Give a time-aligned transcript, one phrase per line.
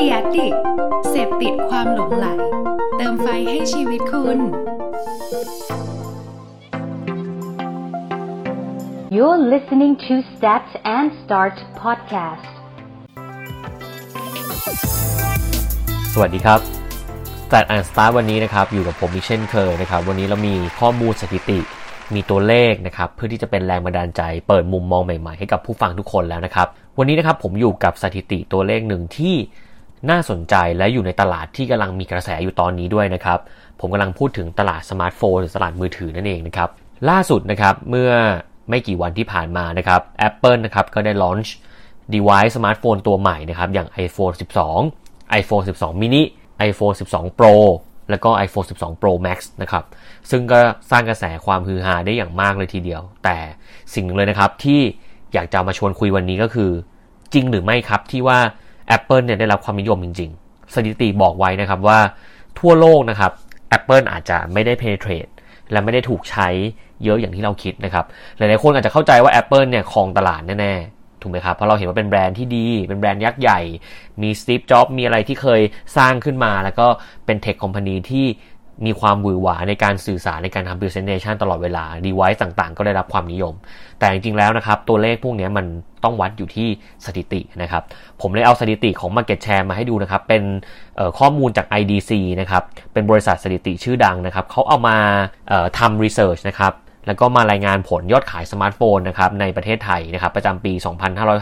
[0.00, 0.48] ดียดิ
[1.10, 2.26] เสพติดความหลงไหล
[2.96, 4.38] เติมไฟให้ชีวิตคุณ
[9.16, 10.64] You're listening to Stat
[10.96, 12.52] and Start podcast.
[16.12, 16.60] สวัสดีครับ
[17.44, 21.58] Stat and Start วันนี้นะครับ อยู่กับผมอีกเช่นเคยนะครับ วันนี้เรามีข้อมูลสถิติ
[22.14, 29.36] มีตัวเลขนะครับ เพื่อที่จะเป็นแรงบันดาลใจ เปิดมุมมองใหม่ๆ ให้กับผู้ฟังทุกคนแล้วนะครับ วันนี้นะครับผมอยู่กับสถิติตัวเลขหนึ่งที่
[30.10, 33.38] น่าสนใจและอยู่ในตลาดที่กำลังมีกระแสอยู่ตอนนี้ด้วยนะครับ
[33.80, 36.68] ผมกำลังพูดถึงตลาดสมาร์ทโฟนหรือตลาดมือถือนั่นเองนะครับ
[37.10, 38.10] ล่าสุดนะครับเมื่อ
[38.70, 41.54] ไม่กี่วันที่ผ่านมานะครับ Apple นะครับก็ได้ลอนช์
[42.14, 44.34] device สมาร์ทโฟนตัวใหม่นะครับ อย่าง iPhone
[44.86, 46.22] 12 iPhone 12 mini
[46.68, 47.54] iPhone 12 Pro
[48.10, 49.84] แล้วก็ iPhone 12 Pro Max นะครับ
[50.30, 50.58] ซึ่งก็
[50.90, 53.38] สร้างกระแสความฮือฮาได้อย่างมากเลยทีเดียว แต่
[53.94, 54.80] สิ่งหนึ่งเลยนะครับที่
[55.34, 56.70] อยากจะมาชวนคุยวันนี้ก็คือ
[57.34, 58.38] จริงหรือไม่ครับที่ว่า
[58.96, 61.98] Apple เนี่ยได้รับความนิยมจริง ๆ สถิติบอกไว้นะครับว่า
[62.58, 63.32] ทั่วโลกนะครับ
[63.76, 65.32] Apple อาจจะไม่ได้ penetrate
[65.72, 66.48] และไม่ได้ถูกใช้
[67.04, 68.04] เยอะอย่างที่เราคิดนะครับ
[68.36, 73.60] หลายๆคนอาจจะเข้าใจว่า Apple เนี่ยครองตลาดแน่ๆ ถูกไหมครับ เพราะเราเห็นว่าเป็นแบรนด์ที่ดี เป็นแบรนด์ยักษ์ใหญ่
[74.22, 75.60] มีสตีฟจ็อบมีอะไรที่เคย
[75.96, 76.86] สร้างขึ้นมา แล้วก็
[77.26, 78.26] เป็นเทคคอมพานีที่
[78.86, 83.54] มีความหวือหวาในการสื่อสารในการทำ presentation ตลอดเวลา device ต่างๆ ก็ได้รับความนิยม
[83.98, 85.66] แต่จริงๆแล้วนะครับ ตัวเลขพวกนี้มัน
[86.04, 86.68] ต้องวัดอยู่ที่
[87.06, 87.82] สถิตินะครับ
[88.20, 90.42] ผมเลยเอาสถิติของ Market Share มาให้ดูนะครับ เป็น
[91.18, 94.96] ข้อมูลจาก IDC นะครับ เป็นบริษัทสถิติชื่อดังนะครับ เขาเอามา
[95.78, 96.72] ทำ research นะครับ
[97.06, 100.72] แล้วก็มารายงานผลยอดขายสมาร์ทโฟนนะครับในประเทศไทยนะครับประจำปี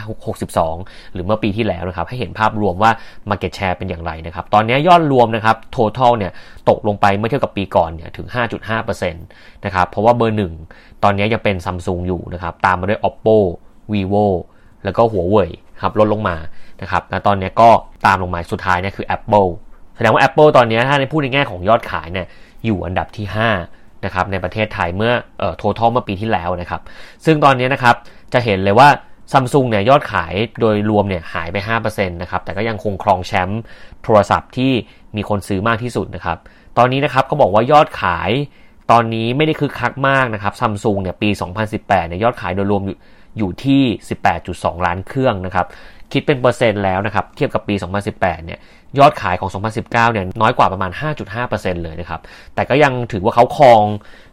[0.02, 2.90] 2562 หรือเมื่อปีที่แล้วนะครับให้เห็นภาพรวมว่า
[3.30, 6.32] Market Share เป็นอย่างไรนะครับตอนนี้ยอดรวมนะครับ Total เนี่ย
[6.68, 8.26] ตกลงไปเมื่อเทียบกับปีก่อนเนี่ยถึง
[8.74, 10.52] 5.5%นะครับเพราะว่าเบอร์หนึ่ง
[11.02, 13.36] ตอนนี้ยังเป็น Samsung อยู่นะครับตามมาด้วย Oppo
[13.92, 14.26] Vivo
[14.84, 15.50] แล้วก็หัวเว่ย
[15.82, 16.36] ครับลดลงมา
[16.82, 17.70] นะครับและตอนนี้ก็
[18.06, 19.48] ตามลงมาสุดท้ายเนี่ยคือ Apple
[19.96, 22.26] แสดงว่า Apple ตอนนี้ถ้าในพูดในแง่ของยอดขายเนี่ย
[22.64, 26.80] อยู่อันดับที่ 5 นะครับในประเทศไทยเมื่อเอ่อ total เมื่อปีที่แล้วนะครับ
[27.24, 27.94] ซึ่งตอนนี้นะครับ
[28.32, 28.88] จะเห็นเลยว่า
[29.32, 33.60] ซัมซุงเนี่ยยอดขายโดยรวมเนี่ยหายไป 5%นะครับแต่ก็ยังคงครองแชมป์
[34.04, 34.72] โทรศัพท์ที่
[35.16, 36.38] มีคนซื้อมากที่สุดนะครับ
[36.78, 38.30] ตอนนี้นะครับเขาบอกว่ายอดขาย
[38.90, 41.28] ตอนนี้ไม่ได้คึกคักมากนะครับซัมซุงเนี่ยปี
[41.68, 42.96] 2018เนี่ยยอดขายโดยรวมอยู่
[43.38, 43.82] อยู่ที่
[44.34, 45.66] 18.2 ล้านเครื่องนะครับ
[46.12, 47.74] คิดเป็นเปอร์เซ็นต์แล้วนะครับ เทียบกับปี
[48.10, 48.58] 2018 เนี่ย
[48.98, 50.90] ยอดขายของ 2019 เนี่ย น้อยกว่าประมาณ
[51.36, 52.20] 5.5%เลยนะครับ
[52.54, 53.82] แต่ก็ยังถือว่าเขาครอง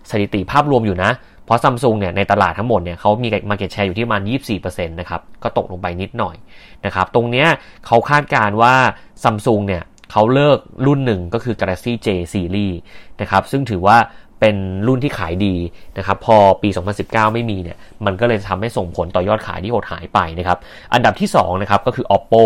[0.10, 1.12] สถิติภาพรวมอยู่นะ
[1.46, 4.22] เพราะซัมซุงเนี่ย ในตลาดทั้งหมดเนี่ยเขามี Market Share อยู่ที่ประมาณ
[4.56, 6.36] 24%นะครับ ก็ตกลงไปนิดหน่อย
[6.86, 7.48] นะครับ ตรงเนี้ย
[7.86, 8.74] เขาคาดการว่า
[9.24, 12.76] ซัมซุงเนี่ยเขาเลิกรุ่นหนึ่งก็คือ Galaxy J Series
[13.22, 13.98] นะครับ ซึ่งถือว่า
[14.46, 15.56] เป็นรุ่นที่ขายดี
[15.98, 16.70] นะครับพอปี
[17.02, 20.58] 2019 ไม่มีเนี่ยมันก็เลยทำให้ส่งผลต่อยอดขายที่หดหายไปนะครับ
[20.94, 22.44] อันดับที่2นะครับก็คือ Oppo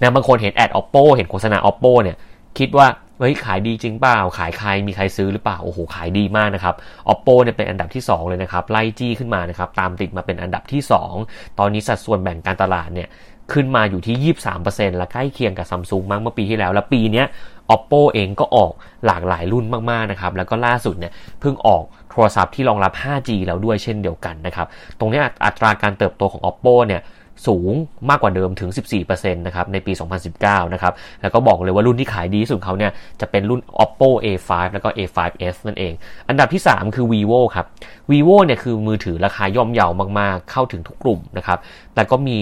[0.00, 2.16] นะบางคนเห็นแอด oppo เห็นโฆษณา oppo เนี่ย
[2.58, 2.86] คิดว่า
[3.18, 6.74] เฮ้ยขายดีจริงเปล่า ขายใครมีใครซื้อหรือเปล่า โอ้โห ขายดีมากนะครับ
[7.12, 10.82] oppo เนี่ยเป็นอันดับที่ 2 เลยนะครับ ไล่จี้ขึ้นมานะครับ ตามติดมาเป็นอันดับที่
[11.18, 13.08] 2 ตอนนี้สัดส่วนแบ่งการตลาดเนี่ย
[13.52, 17.24] ขึ้นมาอยู่ที่ 23%และใกล้เคียงกับซัมซุงมากเมื่อปีที่แล้ว และปีนี้
[17.74, 18.72] oppo เองก็ออก
[19.06, 24.66] หลากหลายรุ่นมากๆนะครับ แล้วก็ล่าสุดเนี่ยเพิ่งออกโทรศัพท์ที่รองรับ 5G แล้วด้วยเช่นเดียวกันนะครับ
[24.98, 27.02] ตรงนี้อัตราการเติบโตของ oppo เนี่ย
[27.46, 27.72] สูง
[28.10, 28.70] มากกว่าเดิมถึง
[29.02, 29.92] 14%นะครับ ในปี
[30.32, 35.92] 2019 นะครับ แล้วก็บอกเลยว่ารุ่นที่ขายดีที่สุดเขาเนี่ย จะเป็นรุ่น oppo a5 แล้วก็ a5s นั่นเอง
[36.28, 37.66] อันดับที่ 3 คือ vivo ครับ
[38.10, 39.90] vivo เนี่ยคือมือถือราคาย่อมเยาว
[40.20, 41.58] มากๆ เข้าถึงทุกกลุ่มนะครับ
[41.94, 42.38] แต่ก็มี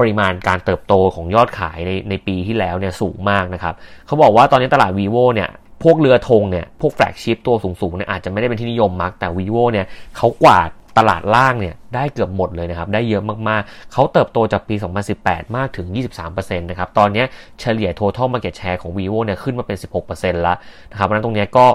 [0.00, 3.74] ปริมาณการเติบโตของยอดขายในในปีที่แล้วเนี่ยสูงมากนะครับ
[4.06, 5.48] เขาบอกว่าตอนนี้ตลาด vivo เนี่ย
[5.82, 14.74] พวกเรือธงเนี่ยพวกแฟลกชิพตัวสูงๆเนี่ยอาจจะไม่ได้เป็นที่นิยมมากแต่ vivo เนี่ยเขากวาดตลาดล่างเนี่ยได้เกือบหมดเลยนะครับ ได้เยอะมากๆ เขาเติบโตจากปี
[15.16, 15.86] 2018 มากถึง
[16.24, 17.24] 23%นะครับ ตอนนี้
[17.60, 19.78] เฉลี่ย total market share ของ vivo เนี่ยขึ้นมาเป็น
[20.10, 20.56] 16%แล้ว
[20.90, 21.66] นะครับเพราะนั้นตรงนี้ก็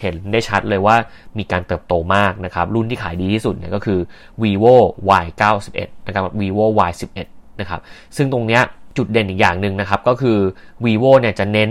[0.00, 0.96] เห็นได้ชัดเลยว่า
[1.38, 3.98] มีการเติบโตมากนะครับ รุ่นที่ขายดีที่สุดเนี่ยก็คือ
[4.42, 4.74] vivo
[5.22, 5.24] y
[5.66, 7.80] 91นะครับ vivo y 11 นะครับ
[8.16, 8.60] ซึ่งตรงนี้
[8.96, 10.38] จุดเด่นอีกอย่างหนึ่งนะครับ ก็คือ
[10.84, 11.70] vivo เนี่ยจะเน้น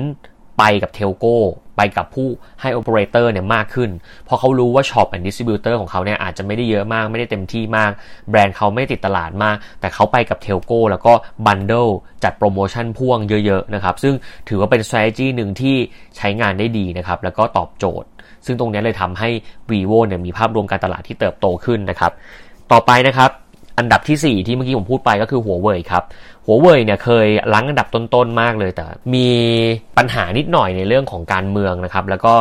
[0.59, 1.37] ไปกับ telco
[1.77, 2.29] ไปกับผู้
[2.61, 3.89] ให้โอเปอเรเตอร์เนี่ยมากขึ้น
[4.25, 7.91] เพราะเขารู้ว่า shop and distributor ของเขาเนี่ยอาจจะไม่ได้เยอะมาก ไม่ได้เต็มที่มาก
[8.29, 11.13] แบรนด์เขาไม่ติดตลาดมาก แต่เขาไปกับ telco แล้วก็
[11.45, 11.87] บันเดิล
[12.23, 14.13] จัดโปรโมชั่นพ่วงเยอะๆนะครับ ซึ่ง
[14.49, 15.75] ถือว่าเป็น strategy หนึ่งที่
[16.17, 18.07] ใช้งานได้ดีนะครับ แล้วก็ตอบโจทย์
[18.45, 19.29] ซึ่งตรงนี้เลยทำให้
[19.71, 22.11] vivo เนี่ยมีภาพรวมการตลาดที่เติบโตขึ้นนะครับ
[22.71, 23.31] ต่อไปนะครับ
[23.77, 26.03] อันดับที่ 4 ที่เมื่อกี้ผมพูดไปก็คือหัวเว่ยครับ
[26.45, 29.27] หัวเว่ยเนี่ยเคยลังอันดับต้นๆมากเลยแต่ มี
[29.97, 32.33] ปัญหานิดหน่อยในเรื่องของการเมืองนะครับ แล้วก็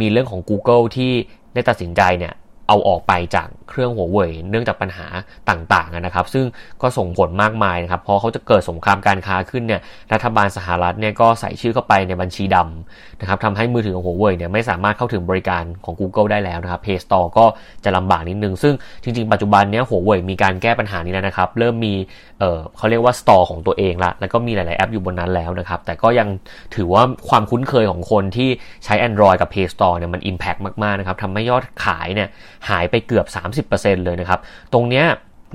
[0.00, 1.12] มีเรื่องของ Google ที่
[1.54, 2.34] ได้ตัดสินใจเนี่ย
[2.70, 5.06] เอาออกไปจากเครื่องหัวเว่ยเนื่องจากปัญหา
[5.50, 6.44] ต่างๆนะครับ ซึ่ง
[6.82, 9.80] ก็ส่งผลมากมายนะครับเพราะเขาจะเกิดสงครามการค้าขึ้นเนี่ย
[10.12, 17.44] รัฐบาลสหรัฐเนี่ยก็ใส่ชื่อเข้าไปในบัญชีดำนะครับทำให้มือถือของหัวเว่ยเนี่ยไม่สามารถเข้าถึงบริการของ Google ได้แล้วนะครับ Play Store ก็
[17.84, 21.94] จะลำบากนิดนึง ซึ่งจริงๆ ปัจจุบันเนี้ยหัวเว่ยมีการแก้ปัญหานี้แล้วนะครับ เริ่มมี
[22.40, 26.28] เออเขาเรียกว่า Store ของตัวเองละแล้วก็มีหลายๆแอปอยู่บนนั้นแล้วนะครับแต่ก็ยัง
[26.76, 28.48] ถือว่าความคุ้นเคยของคนที่
[28.84, 32.28] ใช้ Android กับ Play Store เนี่ยมัน Impact มากๆนะครับทำให้ยอดขายเนี่ย
[32.68, 33.26] หายไปเกือบ
[33.66, 34.40] 30%เลยนะครับ
[34.72, 35.06] ตรงเนี้ย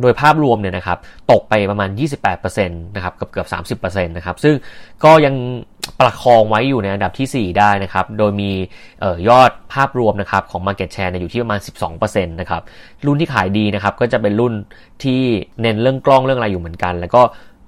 [0.02, 0.98] โดยภาพรวมเนี่ยนะครับ
[1.32, 1.90] ตกไปประมาณ
[2.28, 4.56] 28%นะครับเกือบเกือบ30%นะครับซึ่ง
[5.04, 5.36] ก็ยัง
[6.00, 8.52] ประคองไว้อยู่ในอันดับที่ 4 ได้นะครับโดยมี
[9.04, 11.60] ออยอดภาพรวมนะครับของ Market Share อยู่ที่ประมาณ
[11.96, 12.62] 12%นะครับ
[13.06, 14.54] รุ่นที่ขายดีนะครับก็จะเป็นรุ่น
[15.04, 15.22] ที่
[15.62, 17.22] เน้นเรื่องกล้องเรื่องอะไรอยู่เหมือนกัน แล้วก็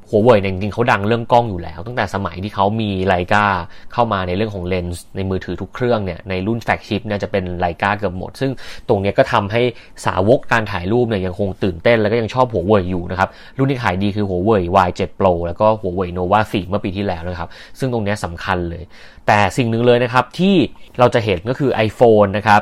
[0.09, 3.45] หัวเว่ยเนี่ยจริงๆเขาดังเรื่องกล้องอยู่แล้ว ตั้งแต่สมัยที่เขามีไลกา
[3.94, 8.51] เข้ามาในเรื่องของเลนส์ในมือถือทุกเครื่องเนี่ยในรุ่นแฟกชิปเนี่ยจะเป็นไลกาเกือบหมด ซึ่ง
[8.88, 9.62] ตรงนี้ก็ทำให้
[10.06, 17.50] สาวกการถ่ายรูปเนี่ยยังคงตื่นเต้น แล้วก็ยังชอบหัวเว่ยอยู่นะครับรุ่นที่ขายดีคือหัวเว่ย Y7 Pro แล้วก็หัวเว่ย Nova 4 เมื่อปีที่แล้วนะครับ
[17.80, 18.83] ซึ่งตรงนี้สำคัญเลย
[19.27, 20.56] แต่สิ่งหนึ่งเลยนะครับที่
[21.00, 22.62] เราจะเห็นก็คือ iPhone นะครับ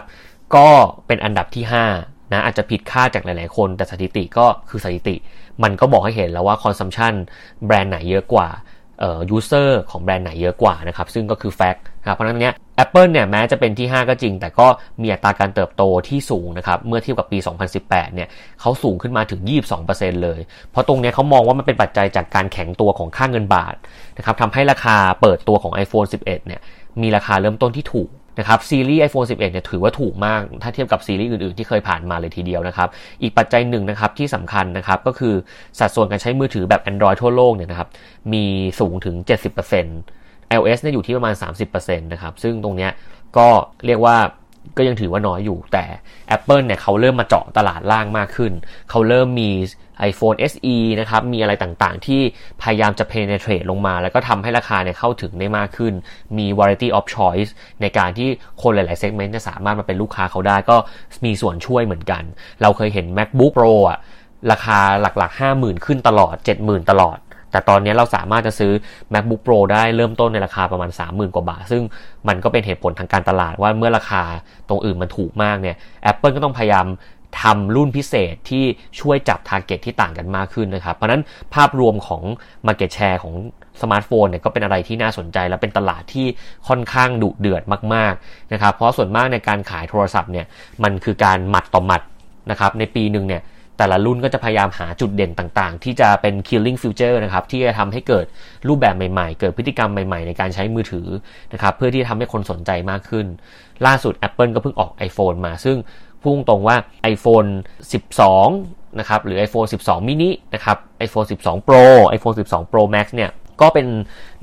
[0.56, 0.68] ก็
[1.07, 5.16] เป็นอันดับที่ 5 นะอาจจะผิดคาดจากหลาย ๆ คนแต่สถิติก็คือสถิติ
[5.63, 7.13] มันก็บอกให้เห็นแล้วว่า consumption
[7.66, 8.48] แบรนด์ไหนเยอะกว่า
[9.00, 14.68] เอ่อ user ของแบรนด์ไหนเยอะกว่านะครับซึ่งก็คือ fact ครับเพราะนั้นเนี้ย Apple เนี่ยแม้จะเป็นที่ 5 ก็จริง แต่ก็
[15.01, 17.38] มีอัตราการเติบโตที่สูงนะครับเมื่อเทียบกับปี
[17.77, 18.28] 2018 เนี่ย
[18.62, 19.42] เขาสูงขึ้นมาถึง
[19.83, 20.39] 22%เลย
[20.71, 23.75] เพราะตรงนี้เขามองว่ามันเป็นปัจจัยจากการแข็งตัวของค่าเงินบาท
[24.18, 26.62] นะครับทำให้ราคาเปิดตัวของ iPhone 11 เนี่ย
[27.01, 32.89] มีราคาเริ่มต้นที่ถูก นะครับซีรีส์ iPhone 11 เนี่ยถือว่าถูกมาก ถ้าเทียบกับซีรีส์อื่นๆ ที่เคยผ่านมาเลยทีเดียวนะครับ
[33.21, 35.33] อีกปัจจัยหนึ่งนะครับที่สำคัญนะครับก็คือ
[35.79, 37.89] สัดส่วนการใช้มือถือแบบ Android ทั่วโลกเนี่ยนะครับ
[38.33, 38.43] มี
[38.79, 39.15] สูงถึง
[39.85, 41.35] 70% iOS เนี่ยอยู่ที่ประมาณ
[41.67, 42.91] 30%นะครับซึ่งตรงเนี้ย
[43.37, 43.47] ก็
[43.85, 44.17] เรียกว่า
[44.77, 45.85] ก็ยังถือว่าน้อยอยู่แต่
[46.35, 48.53] Apple เนี่ยเขาเริ่มมาเจาะตลาดล่างมากขึ้น
[48.89, 49.51] เขาเริ่มมี
[50.09, 52.21] iPhone SE นะครับ มีอะไรต่างๆ ที่
[52.62, 55.94] พยายามจะ penetrate ลงมา แล้วก็ทำให้ราคาเนี่ยเข้าถึงได้มากขึ้น
[56.38, 57.50] มี variety of choice
[57.81, 58.29] ในการที่
[58.62, 60.77] คนหลายๆ segment จะสามารถมาเป็นลูกค้าเขาได้ก็
[61.25, 62.23] มีส่วนช่วยเหมือนกัน
[62.61, 64.00] เราเคยเห็น MacBook Pro อะ
[64.51, 67.18] ราคาหลักๆ 50,000 ขึ้นตลอด 70,000 ตลอด
[67.56, 68.72] แต่ตอนนี้เราสามารถจะซื้อ
[69.13, 71.84] MacBook Pro ได้เริ่มต้นในราคาประมาณ 30,000 กว่าบาท ซึ่ง
[72.28, 74.24] มันก็เป็นเหตุผลทางการตลาดว่าเมื่อราคา
[74.69, 75.75] ตรงอื่นมันถูกมากเนี่ย
[76.12, 76.86] Apple ก็ต้องพยายาม
[77.42, 78.63] ทำรุ่นพิเศษที่
[79.00, 81.22] ช่วยจับ target ที่ต่างกันมากขึ้นนะครับ เพราะนั้น
[81.54, 82.24] ภาพรวมของ
[82.68, 83.34] Market Share ของ
[83.81, 86.25] สมาร์ทโฟนเนี่ยก็เป็นอะไรที่น่าสนใจและเป็นตลาดที่
[86.68, 87.63] ค่อนข้างดุเดือด
[87.94, 90.46] มากๆนะครับ เพราะส่วนมากในการขายโทรศัพท์เนี่ย
[90.84, 92.02] มันคือการหมัดต่อหมัด
[92.52, 93.42] นะครับในปีหนึ่งเนี่ย
[93.77, 98.25] แต่ละรุ่นก็จะพยายามหาจุดเด่นต่างๆ ที่จะเป็น killing future นะครับ ที่จะทำให้เกิด
[98.68, 101.07] รูปแบบใหม่ๆ เกิดพฤติกรรมใหม่ๆ ในการใช้มือถือ
[101.54, 103.25] นะครับ เพื่อที่ทำให้คนสนใจมากขึ้น
[103.86, 105.77] ล่าสุด Apple ก็เพิ่งออก iPhone มา ซึ่ง
[106.24, 106.75] พุ่งตรงว่า
[107.13, 107.50] iPhone
[108.24, 111.83] 12 นะครับ หรือ iPhone 12 mini นะครับ iPhone 12 Pro
[112.16, 113.31] iPhone 12 Pro Max เนี่ย
[113.62, 113.86] ก็เป็น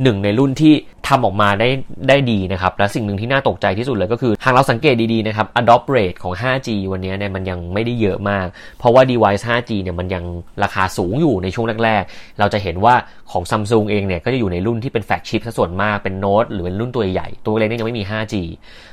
[0.03, 0.75] หนึ่งในรุ่นที่
[1.09, 1.69] ทำออกมาได้
[2.09, 8.47] ได้ดีนะครับ และสิ่งหนึ่งที่น่าตกใจที่สุดเลยก็คือ หากเราสังเกตดีๆนะครับ adopt rate ของ 5G วันนี้เนี่ยมันยังไม่ได้เยอะมาก
[8.79, 10.25] เพราะว่า device 5G เนี่ยมันยัง
[10.63, 12.95] ราคาสูงอยู่ในช่วงแรกๆ เราจะเห็นว่า
[13.33, 18.35] ของ Samsung เองเนี่ยก็จะอยู่ในรุ่นที่เป็นแฟลกชิพส่วนมากเป็นโน้ตหรือเป็นรุ่นตัวใหญ่ตัวเล็กนี่ยังไม่มี 5G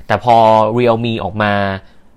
[0.07, 0.35] แต่พอ
[0.77, 1.53] Realme ออกมา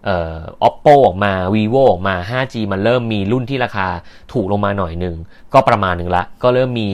[0.05, 0.37] เอ่อ
[0.69, 3.87] oppo ออกมา vivo ออกมา 5G มันเริ่มมีรุ่นที่ราคา
[4.33, 5.17] ถูกลงมาหน่อยหนึ่ง
[5.55, 6.89] ก็ประมาณหนึ่งละ ก็เริ่มมี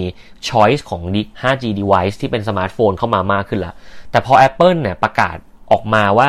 [0.48, 1.02] choice ของ
[1.42, 3.74] 5G device ที่เป็นสมาร์ทโฟนเข้ามามากขึ้นละ
[4.10, 5.36] แต่พอ Apple เนี่ยประกาศ
[5.72, 6.28] ออกมาว่า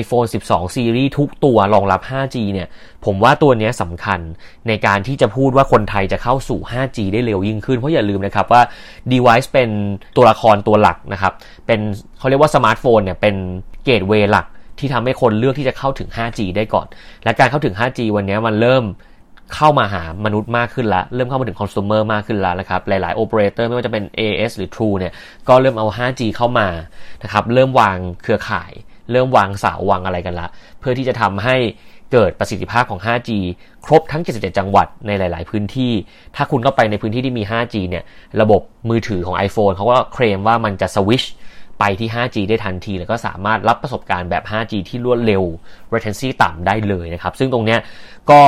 [0.00, 2.68] iPhone 12 Series ทุกตัวรองรับ 5G เนี่ย
[3.04, 4.20] ผมว่าตัวนี้สำคัญ
[4.68, 8.62] ในการที่จะพูดว่าคนไทยจะเข้าสู่ 5G ได้เร็วยิ่งขึ้น เพราะอย่าลืมนะครับว่า
[9.12, 9.70] device เป็น
[10.16, 11.32] ตัวละครตัวหลักนะครับ
[11.66, 11.80] เป็น
[12.18, 13.34] เขาเรียกว่าสมาร์ทโฟนเนี่ยเป็น
[13.84, 14.46] gateway หลัก
[14.78, 16.86] ที่ทำให้คนเลือกที่จะเข้าถึง 5G ได้ก่อน
[17.24, 18.84] และการเข้าถึง 5G วันนี้มันเริ่ม
[19.54, 25.12] เข้ามาหามนุษย์มากขึ้นละ เริ่มเข้ามาถึงคอน sumer มากขึ้นแล้วนะครับ หลายๆ operator ไม่ว่าจะเป็น AS หรือ True เนี่ย
[25.48, 26.68] ก็เริ่มเอา 5G เข้ามา
[27.22, 28.72] นะครับ เริ่มวางเครือข่าย
[29.10, 30.48] เริ่มวางเสาวางอะไรกันละ
[30.80, 31.56] เพื่อที่จะทำให้
[32.12, 33.30] เกิดประสิทธิภาพของ 5G
[33.86, 35.92] ครบทั้ง 77 จังหวัดในหลาย ๆ พื้นที่
[36.36, 38.04] ถ้าคุณเข้าไปในพื้นที่ที่มี 5G เนี่ย
[38.40, 41.22] ระบบมือถือของ iPhone เขาก็เคลมว่ามันจะสวิช
[41.78, 45.42] ไปที่ 5G ได้ทันที แล้วก็สามารถรับประสบการณ์แบบ 5G ที่รวดเร็ว
[45.92, 47.80] latency ต่ำได้เลยนะครับ ซึ่งตรงเนี้ย
[48.30, 48.40] ก็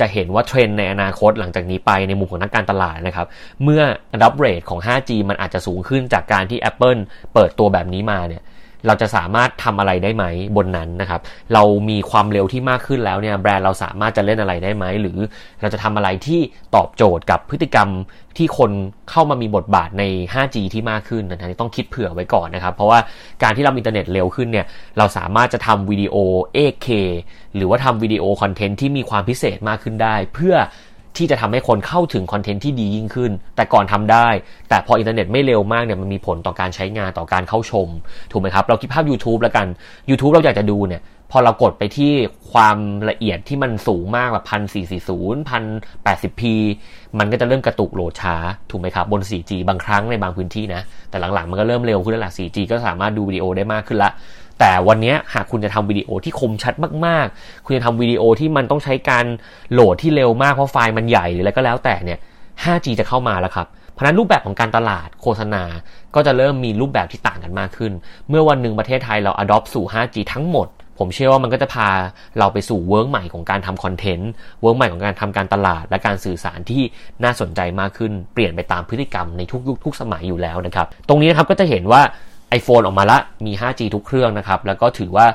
[0.00, 3.26] จะเห็นว่าเทรนในอนาคตหลังจากนี้ไปในมุมของนักการตลาดนะครับ
[3.62, 3.82] เมื่อ
[4.16, 7.00] adopt rate ของ 5G มันอาจจะสูงขึ้นจากการที่ Apple
[7.34, 8.42] เปิดตัวแบบนี้มาเนี่ย
[8.86, 10.24] เราจะสามารถทำอะไรได้ไหม
[10.56, 11.20] บนนั้นนะครับ
[11.54, 15.18] เรามีความเร็วที่มากขึ้นแล้วเนี่ยแบรนด์เราสามารถจะเล่นอะไรได้ไหม หรือ
[15.60, 16.40] เราจะทำอะไรที่
[16.74, 17.88] ตอบโจทย์กับพฤติกรรม
[18.36, 18.70] ที่คน
[19.10, 22.98] เข้ามามีบทบาทใน 5G ที่มากขึ้นนะต้องคิดเผื่อไว้ก่อนนะครับ เพราะว่า
[23.42, 24.66] การที่เราอินเทอร์เน็ตเร็วขึ้นเนี่ย
[24.98, 26.14] เราสามารถจะทำวิดีโอ
[26.56, 26.88] 8K
[27.56, 30.54] หรือว่าทำวิดีโอคอนเทนต์ที่มีความพิเศษมากขึ้นได้ เพื่อ
[31.18, 34.28] ที่จะทำให้คนเข้าถึงคอนเทนต์ที่ดียิ่งขึ้น แต่ก่อนทำได้
[34.68, 37.88] แต่พออินเทอร์เน็ตไม่เร็วมากเนี่ยมันมีผลต่อการใช้งานต่อการเข้าชม
[38.32, 39.66] ถูกไหมครับ เราคิดภาพ YouTube แล้วกัน
[40.10, 42.12] YouTube เราอยากจะดูเนี่ย พอเรากดไปที่
[42.52, 42.76] ความ
[43.10, 45.62] ละเอียดที่มันสูงมากแบบพันสี่สี่ศูนย์พัน
[46.04, 46.54] แปดสิบพี
[47.18, 48.36] มันก็จะเริ่มกระตุกโหลดช้า
[48.70, 54.10] ถูกไหมครับบน 4G บางครั้งในบางพื้นที่นะ แต่หลังๆมันก็เริ่มเร็วขึ้นแล้วละ 4G ก็สามารถดูวิดีโอได้มากขึ้นละ
[54.60, 56.74] แต่วันนี้หากคุณจะทำวิดีโอที่คมชัด
[57.06, 59.26] มากๆ คุณจะทำวิดีโอที่มันต้องใช้การ
[59.72, 62.18] โหลดที่เร็วมากเพราะไฟล์มันใหญ่หรืออะไรก็แล้วแต่เนี่ย
[62.64, 65.62] 5G จะเข้ามาแล้วครับเพราะนั้นรูปแบบของการตลาดโฆษณา
[66.14, 67.92] ก็จะเริ่มมีรูปแบบที่ต่างกันมากขึ้น
[68.28, 71.88] เมื่อวันหนึ่งประเทศไทยเรา adopt สู่ 5G ทั้งหมด ผมเชื่อว่ามันก็จะพา
[72.38, 74.30] เราไปสู่เวิร์กใหม่ของการทำคอนเทนต์
[74.62, 76.82] work ใหม่ของการทำการตลาด และการสื่อสารที่
[77.24, 82.02] น่าสนใจมากขึ้นเปลี่ยนไปตามพฤติกรรมในทุกยุคทุกสมัยอยู่แล้วนะครับตรงนี้นะครับก็จะเห็นว่า
[82.58, 85.26] iPhone ออกมาละมี 5G ทุกเครื่องนะครับแล้วก็ถือว่า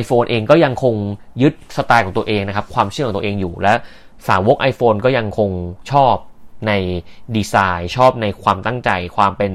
[0.00, 0.94] iPhone เองก็ยังคง
[1.42, 3.74] ยึดสไตล์ของตัวเองนะครับความเชื่อของตัวเองอยู่และ
[4.28, 5.50] สาวก iPhone ก็ยังคง
[5.92, 6.14] ชอบ
[6.66, 6.72] ใน
[7.36, 9.52] ดีไซน์ ชอบในความตั้งใจ ความเป็น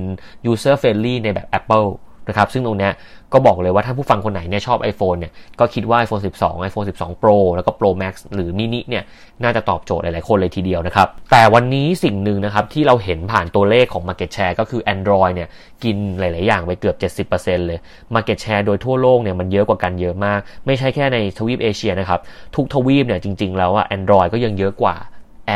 [0.51, 1.87] user friendly ในแบบ Apple
[2.29, 2.89] นะครับซึ่งตรงนี้
[3.33, 9.03] ก็บอกเลยว่าถ้าผู้ฟังคนไหนเนี่ยชอบ iPhone เนี่ยก็คิดว่า iPhone 12 iPhone 12 Pro แล้วก็ Pro Max หรือ mini เนี่ย
[9.43, 15.49] น่าจะตอบโจทย์หลาย ๆ คนเลยทีเดียวนะครับ แต่วันนี้สิ่งหนึ่งนะครับที่เราเห็นผ่านตัวเลขของ Market Share ก็คือ Android เนี่ย
[15.83, 17.79] กินหลาย ๆ อย่างไปเกือบ 70%เลย
[18.15, 22.19] Market Share โดยทั่วโลกเนี่ยมันเยอะกว่ากันเยอะมาก ไม่ใช่แค่ในทวีปเอเชียนะครับ
[22.55, 24.95] ทุกทวีปเนี่ยจริง ๆ แล้วอะ Android ก็ยังเยอะกว่า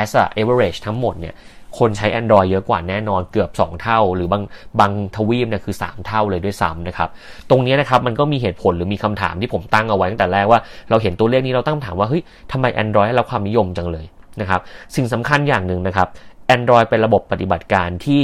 [0.01, 1.33] as a average ทั้งหมดเนี่ย
[1.79, 4.43] คนใช้ Android เยอะกว่าแน่นอนเกือบ 2 เท่า หรือบาง
[4.79, 7.09] บางทวีปเนี่ยคือ 3 เท่าเลยด้วยซ้ำนะครับ
[7.49, 14.05] ตรงนี้นะครับมันก็มีเหตุผลหรือมีคำถามที่ผมตั้งเอาไว้ตั้งแต่แรกว่าเราเห็นตัวเลขนี้เราตั้งถามว่าเฮ้ยทำไม Android ให้เราความนิยมจังเลย
[14.41, 14.61] นะครับ
[14.95, 16.07] สิ่งสำคัญอย่างหนึ่งนะครับ
[16.55, 18.23] Android เป็นระบบปฏิบัติการที่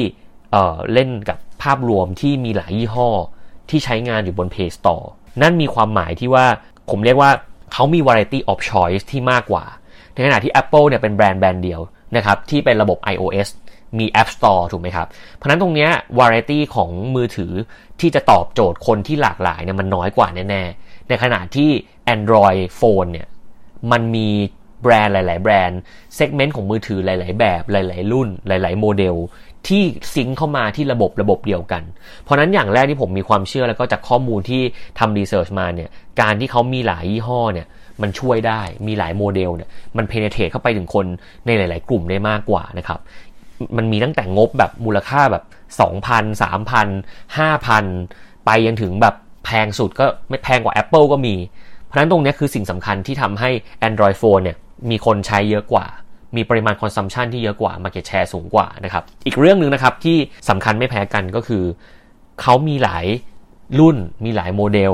[0.52, 3.10] เเล่นกับภาพรวมที่มีหลายยี่ห้อ
[3.70, 5.06] ที่ใช้งานอยู่บน Play Store
[5.42, 6.46] นั่นมีความหมายที่ว่า
[6.90, 7.32] ผมเรียกว่า
[7.74, 9.64] เขามี variety of choice ที่มากกว่า
[10.14, 11.82] ในขณะที่ Apple เนี่ยเป็นแบรนด์แบรนด์เดียว
[12.16, 13.50] นะครับที่เป็นระบบ iOS
[14.00, 15.88] มี App Store ถูกไหมครับ เพราะนั้นตรงนี้
[16.20, 17.54] variety ของมือถือ
[18.00, 21.70] ที่จะตอบโจทย์คนที่หลากหลายเนี่ยมันน้อยกว่าแน่ๆ ในขณะที่
[22.16, 23.28] Android Phone เนี่ย
[23.92, 24.30] มันมี
[24.82, 25.80] แบรนด์หลาย ๆ แบรนด์
[26.16, 29.16] segment ของมือถือหลาย ๆ แบบหลาย ๆ รุ่นหลาย ๆ โมเดล
[29.68, 29.82] ที่
[30.14, 31.84] sync เข้ามาที่ระบบระบบเดียวกัน
[32.24, 34.62] เพราะนั้นอย่างแรกที่ผมมีความเชื่อแล้วก็จากข้อมูลที่
[35.00, 35.90] ทำ research มาเนี่ย
[36.22, 37.68] การที่เขามีหลายยี่ห้อเนี่ย
[38.02, 41.06] มันช่วยได้มีหลายโมเดลเนี่ยมัน penetrate เข้าไปถึงคน
[41.46, 43.00] ในหลาย ๆ กลุ่มได้มากกว่านะครับ
[43.78, 45.44] มันมีตั้งแต่งบแบบมูลค่าแบบ
[45.80, 49.16] 2,000 3,000 5,000 ไปยังถึงแบบ
[49.46, 51.36] แพงสุดก็ไม่แพงกว่า Apple ก็มี
[51.86, 53.50] เพราะฉะนั้นตรงนี้คือสิ่งสำคัญที่ทำให้
[53.88, 54.58] Android Phone เนี่ย
[54.90, 55.86] มีคนใช้เยอะกว่า
[56.36, 60.18] มีปริมาณ consumption ที่เยอะกว่า Market Share สูงกว่านะครับ อีกเรื่องหนึ่งนะครับที่
[60.50, 61.64] สำคัญไม่แพ้กันก็คือ
[62.42, 63.06] เขามีหลาย
[63.80, 64.94] รุ่น มีหลายโมเดล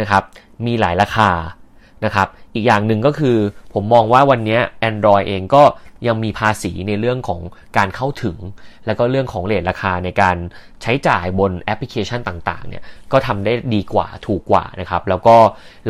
[0.00, 0.22] นะครับ
[0.66, 1.30] มีหลายราคา
[2.04, 3.36] นะครับ อีกอย่างหนึ่งก็คือ
[3.74, 5.62] ผมมองว่าวันนี้ Android เองก็
[6.06, 7.40] ยังมีภาษีในเรื่องของ
[7.76, 8.36] การเข้าถึง
[8.86, 10.36] แล้วก็เรื่องของเลทราคาในการ
[10.82, 15.36] ใช้จ่ายบนแอปพลิเคชันต่างๆเนี่ยก็ทำได้ดีกว่าถูกกว่านะครับ แล้วก็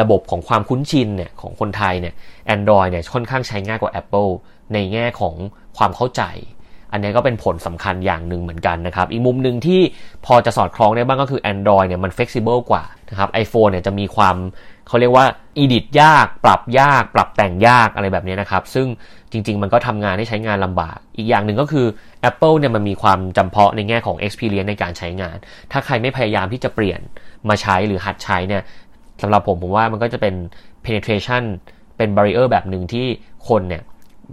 [0.00, 2.14] ระบบของความคุ้นชินเนี่ยของคนไทยเนี่ย
[2.54, 4.30] Android เนี่ยค่อนข้างใช้ง่ายกว่า Apple
[4.72, 5.34] ในแง่ของ
[5.76, 6.22] ความเข้าใจ
[6.92, 9.80] อันนี้ก็เป็นผลสำคัญอย่างหนึ่งเหมือนกันนะครับ อีกมุมหนึ่งที่
[10.26, 14.36] พอจะสอดคล้องได้บ้างก็คือ Android เนี่ยมัน flexible กว่านะครับ iPhone เนี่ยจะมีความ
[14.88, 18.86] เขาเรียกว่าอีดิทยาก ปรับยาก ปรับแต่งยากอะไรแบบนี้นะครับ ซึ่ง
[19.32, 21.86] จริง ๆ มันก็ทำงานให้ใช้งานลำบาก อีกอย่างหนึ่งก็คือ
[22.30, 25.36] Apple เนี่ยมันมีความจำเพาะในแง่ของ experience ในการใช้งาน
[25.72, 27.00] ถ้าใครไม่พยายามที่จะเปลี่ยน
[27.48, 28.62] มาใช้หรือหัดใช้เนี่ย
[29.22, 30.34] สำหรับผมผมว่ามันก็จะเป็น
[30.84, 31.42] penetration
[31.96, 33.06] เป็น barrier แบบหนึ่งที่
[33.48, 33.82] คนเนี่ย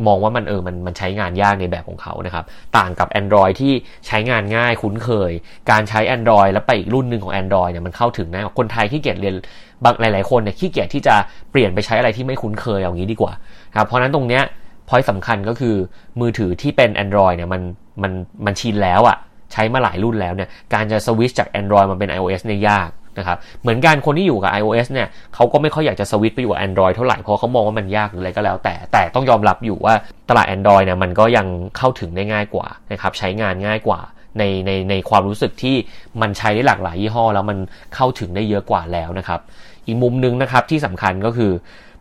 [0.07, 2.45] มองว่ามันเออมันมันใช้งานยากในแบบของเขานะครับ
[2.77, 3.73] ต่างกับ Android ที่
[4.07, 5.31] ใช้งานง่ายคุ้นเคย
[5.71, 9.35] การใช้ Android แล้วไปอีกรุ่นหนึ่งของ Android เนี่ยมันเข้าถึงนะคนไทยที่เกียจเรียน
[9.83, 11.15] บางหลาย ๆ คนเนี่ยขี้เกียจที่จะ
[11.51, 13.33] เปลี่ยนไปใช้อะไรที่ไม่คุ้นเคยอย่างนี้ดีกว่า
[13.77, 14.43] ครับเพราะนั้นตรงเนี้ย
[14.89, 15.75] พอยสำคัญก็คือ
[16.19, 17.61] มือถือที่เป็น Android เนี่ยมัน
[18.03, 18.11] มัน
[18.45, 19.17] มันชินแล้วอะ่ะ
[19.53, 29.93] ใช้มาหลายรุ่นแล้วเนี่ยการจะสวิชจาก Android มาเป็น iOS เนี่ยยาก นะครับเหมือนกันคนที่อยู่กับ iOS เนี่ยเขาก็ไม่ค่อยอยากจะสวิตไปอยู่กับ Android เท่าไหร่เพราะเขามองว่ามันยากหรืออะไรก็แล้ว แต่แต่ต้องยอมรับอยู่ว่า
[30.29, 33.99] ตลาด Android เนี่ยมันก็ยังเข้าถึงได้ง่ายกว่านะครับใช้งานง่ายกว่า
[34.39, 35.75] ในในในความรู้สึกที่
[36.21, 37.57] มันใช้ได้หลากหลายยี่ห้อ แล้วมัน
[37.95, 39.39] เข้าถึงได้เยอะกว่าแล้วนะครับ
[39.85, 41.51] อีกมุมนึงนะครับที่สำคัญก็คือ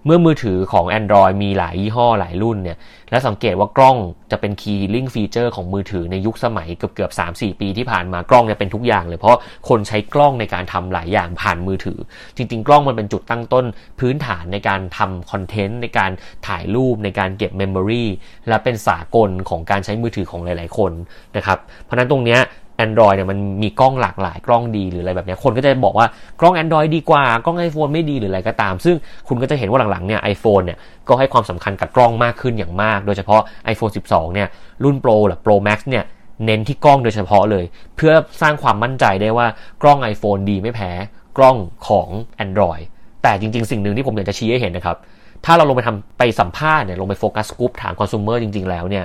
[0.07, 2.79] เมื่อมือถือของ Android มีหลายยี่ห้อหลายรุ่นเนี่ย
[3.11, 3.97] และสังเกตว่ากล้อง
[4.31, 11.99] จะเป็น Key Link Feature ของมือถือในยุคสมัยเกือบเกือบ3-4ปีที่ผ่านมากล้องเนี่ยเป็นทุกอย่างเลย เพราะคนใช้กล้องในการทำหลายอย่างผ่านมือถือ
[12.37, 13.65] จริง ๆ กล้องมันเป็นจุดตั้งต้น
[14.01, 16.11] พื้นฐานในการทำคอนเทนต์ในการ
[16.49, 18.05] ถ่ายรูปในการเก็บ memory
[18.49, 20.93] และเป็นสากลของการใช้มือถือของหลาย ๆ คน
[21.37, 22.41] นะครับ เพราะนั้นตรงเนี้ย
[22.85, 26.07] Android เนี่ยมันมีกล้องหลากหลายกล้องดีหรืออะไรแบบนี้คนก็จะบอกว่า
[26.41, 28.97] กล้อง Android ดีกว่ากล้อง iPhone ไม่ดีหรืออะไรก็ตาม ซึ่ง
[29.29, 30.79] คุณก็จะเห็นว่าหลังๆเนี่ย iPhone เนี่ย
[31.09, 33.41] ก็ให้ความสำคัญกับกล้องมากขึ้นอย่างมาก โดยเฉพาะ
[33.73, 34.49] iPhone 12 เนี่ย
[34.85, 36.05] รุ่น Pro หรือ Pro Max เนี่ย
[36.45, 37.65] เน้นที่กล้องโดยเฉพาะเลย
[37.97, 39.47] เพื่อสร้างความมั่นใจได้ว่า
[39.83, 40.91] กล้อง iPhone ดีไม่แพ้
[41.37, 41.57] กล้อง
[41.89, 42.09] ของ
[42.45, 42.85] Android
[43.23, 44.97] แต่จริง ๆ สิ่งหนึ่งที่ผมอยากจะชี้ให้เห็นนะครับ
[45.45, 49.05] ถ้าเราลงไปทำไปสัมภาษณ์เนี่ยลงไป focus group ถามคอน sumer จริง ๆ แล้วเนี่ย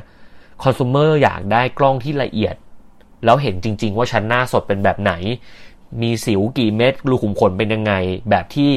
[0.64, 2.56] คอน sumer อยากได้กล้องที่ละเอียด
[3.26, 5.14] แล้วเห็นจริง ๆ ว่าฉันหน้าสดเป็นแบบไหน
[6.02, 7.94] มีสิวกี่เม็ดรูขุมขนเป็นยังไง
[8.30, 8.70] แบบที่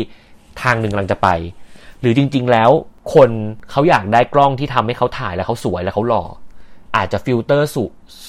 [0.62, 1.28] ทางหนึ่งกำลังจะไป
[2.00, 2.70] หรือจริง ๆ แล้ว
[3.14, 3.30] คน
[3.70, 6.25] เขาอยากได้กล้องที่ทำให้เขาถ่ายแล้วเขาสวยแล้วเขาหล่อ
[6.96, 7.76] อาจจะ filters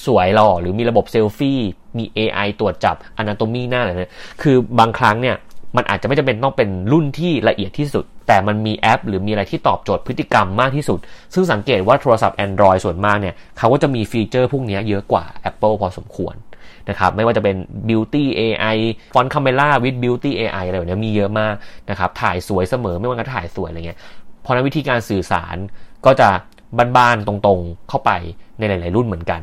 [0.06, 1.60] สวยหล่อ หรือมีระบบเซลฟี่
[1.98, 5.36] มี AI ตรวจจับอนาโตมีหน้าอะไรเนี่ยคือบางครั้งเนี่ย
[5.78, 11.00] มันอาจจะไม่จำเป็นต้องเป็นรุ่นที่ละเอียดที่สุด แต่มันมีแอป หรือมีอะไรที่ตอบโจทย์พฤติกรรมมากที่สุด
[11.34, 16.36] ซึ่งสังเกตว่าโทรศัพท์ Android ส่วนมากเนี่ยเขาก็จะมีฟีเจอร์พวกนี้เยอะกว่า Apple พอสมควร
[16.90, 17.56] นะครับไม่ว่าจะเป็น
[17.90, 18.78] Beauty AI
[19.14, 21.56] Font Camera with Beauty AI อะไรแบบนี้มีเยอะมาก
[21.90, 24.00] นะครับถ่ายสวยเสมอไม่ว่าจะถ่ายสวยอะไรเงี้ย
[24.42, 25.56] เพราะนั้นวิธีการสื่อสาร
[26.06, 26.30] ก็จะ
[26.98, 28.12] บ้านๆตรงๆเข้าไป
[28.60, 29.42] ในหลาย ๆ รุ่นเหมือนกัน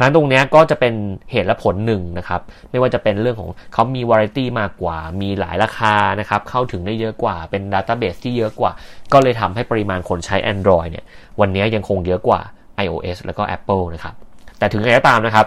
[0.00, 0.94] ราะฉะนั้นตรงนี้ก็จะเป็น
[1.30, 2.40] เหตุและผลหนึ่งนะครับ
[2.70, 8.72] ไม่ว่าจะเป็นเรื่องของเขามีวาไรตี้มากกว่า มีหลายราคานะครับ เข้าถึงได้เยอะกว่า เป็นดัตต้าเบสที่เยอะกว่า
[9.12, 11.04] ก็เลยทำให้ปริมาณคนใช้ Android เนี่ย
[11.40, 12.40] วันนี้ยังคงเยอะกว่า
[12.84, 14.14] iOS แล้วก็ Apple นะครับ
[14.58, 15.46] แต่ถึงไงก็ตามนะครับ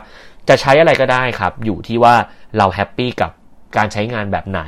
[0.50, 2.14] จะใช้อะไรก็ได้ครับ อยู่ที่ว่า
[2.58, 3.32] เราแฮปปี้กับ
[3.78, 4.62] การใช้งานแบบไหน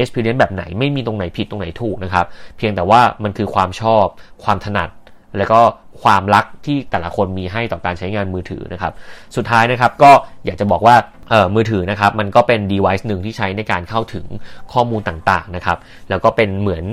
[0.00, 2.26] experience แบบไหน ไม่มีตรงไหนผิดตรงไหนถูกนะครับ
[2.56, 4.04] เพียงแต่ว่ามันคือความชอบ
[4.44, 4.90] ความถนัด
[5.38, 5.60] แล้วก็
[6.02, 8.92] ความรักที่แต่ละคนมีให้ต่อการใช้งานมือถือนะครับ
[9.36, 10.10] สุดท้ายนะครับก็
[10.44, 10.96] อยากจะบอกว่า
[11.30, 14.26] เออมือถือนะครับมันก็เป็น device หนึ่งที่ใช้ในการเข้าถึง
[14.72, 15.78] ข้อมูลต่างๆนะครับ
[16.10, 16.84] แล้วก็เป็นเหมือน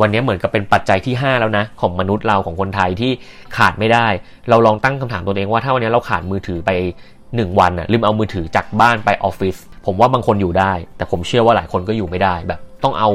[0.00, 3.12] วันนี้เหมือนกับเป็นปัจจัยที่ 5 แล้วนะ ของมนุษย์เราของคนไทยที่
[3.56, 4.06] ขาดไม่ได้
[4.48, 6.70] เราลองตั้งคำถามตัวเองว่าถ้าวันนี้เราขาดมือถือไป
[7.16, 9.56] 1 วันอะลืมเอามือถือจากบ้านไปออฟฟิศ
[9.86, 13.10] ผมว่าบางคนอยู่ได้ แต่ผมเชื่อว่าหลายคนก็อยู่ไม่ได้แบบ ต้องเอา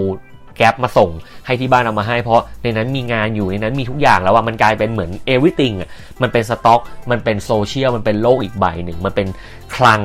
[0.58, 1.10] แก๊ปมาส่ง
[1.46, 5.76] ให้ที่บ้านเอามาให้ เพราะในนั้นมีงานอยู่ในนั้นมีทุกอย่างแล้วว่ามันกลายเป็นเหมือน everything
[6.22, 9.28] มันเป็นสต็อก มันเป็นโซเชียลมันเป็นโลกอีกใบหนึ่งมันเป็น
[9.76, 10.02] คลัง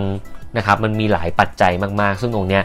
[0.56, 2.62] นะครับมันมีหลายปัจจัยมากๆ ซึ่งตรงเนี้ย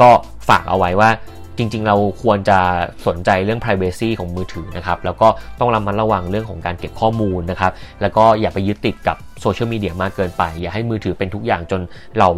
[0.00, 0.08] ก็
[0.48, 1.10] ฝากเอาไว้ว่า
[1.58, 2.58] จริง ๆ เราควรจะ
[3.06, 5.28] สนใจเรื่อง Privacy ของมือถือนะครับ แล้วก็
[5.60, 11.80] ต้องระมัดระวังเรื่องของการเก็บข้อมูลนะครับ แล้วก็อย่าไปยึดติดกับโซเชียลมีเดียมากเกินไป อย่าให้มือถือเป็นทุกอย่างจน
[12.18, 12.28] เรา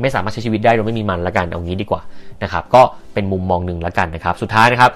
[0.00, 2.02] ไม่สามารถใช้ชีวิตได้โดยไม่มีมันละกันเอางี้ดีกว่า
[2.42, 2.82] นะครับก็
[3.14, 4.90] เป็นมุมมองหนึ่งละกันนะครับ สุดท้ายนะครับ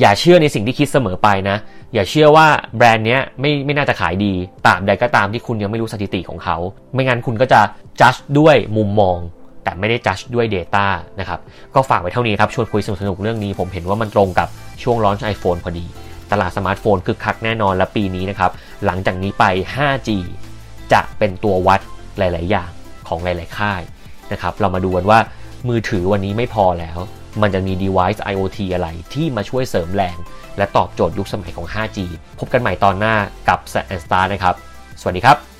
[0.00, 1.56] อย่าเชื่อในสิ่งที่คิดเสมอไปนะ
[1.94, 2.46] อย่าเชื่อว่า
[2.76, 4.32] แบรนด์เนี้ยไม่ไม่น่าจะขายดี
[4.66, 6.56] ตราบใดก็ตามที่คุณยังไม่รู้สถิติของเขา
[6.92, 7.60] ไม่งั้นคุณก็จะ
[8.00, 9.18] จัดด้วยมุมมอง
[9.64, 10.86] แต่ไม่ได้จัดด้วย Data
[11.20, 11.40] นะครับ
[11.74, 14.48] ก็ฝากไว้เท่านี้ครับชวนคุยสนุกๆเรื่องนี้ ผมเห็นว่ามันตรงกับ
[14.82, 15.86] ช่วง launch iPhone พอดี
[16.32, 18.50] ตลาดสมาร์ทโฟนคึกคักแน่นอนและปีนี้นะครับ
[18.84, 20.10] หลังจากนี้ไป 5G
[20.92, 21.80] จะเป็นตัววัด
[22.18, 22.70] หลาย ๆ อย่าง
[23.08, 23.82] ของหลาย ๆ ค่าย
[24.32, 25.18] นะครับเรามาดูกันว่า
[25.68, 26.98] มือถือวันนี้ไม่พอแล้ว
[27.42, 30.16] มันจะมี device IoT อะไรที่มาช่วยเสริมแรง
[30.56, 31.98] และตอบโจทย์ยุคสมัยของ 5G
[32.38, 33.14] พบกันใหม่ตอนหน้า
[33.48, 34.54] กับ Set and Star นะครับ
[35.00, 35.57] สวัสดีครับ